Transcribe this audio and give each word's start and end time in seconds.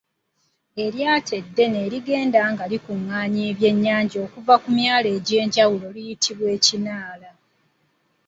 Eryato 0.83 1.31
eddene 1.41 1.77
erigenda 1.85 2.39
nga 2.51 2.65
likungaanya 2.71 3.41
ebyennyanja 3.51 4.17
okuva 4.25 4.55
ku 4.63 4.69
myalo 4.77 5.07
egy’enjawulo 5.17 5.87
liyitibwa 5.95 6.47
Ekinaala. 6.57 7.31